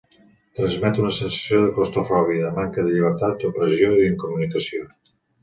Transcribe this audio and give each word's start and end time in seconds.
Transmet 0.59 1.01
una 1.03 1.11
sensació 1.17 1.59
de 1.63 1.67
claustrofòbia, 1.75 2.47
de 2.47 2.57
manca 2.57 2.87
de 2.89 2.95
llibertat, 2.95 3.37
d'opressió 3.45 3.93
i 3.93 4.01
d'incomunicació. 4.01 4.91